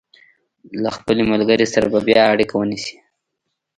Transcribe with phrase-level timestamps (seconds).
[0.83, 2.95] له خپلې ملګرې سره به بیا اړیکه ونیسي.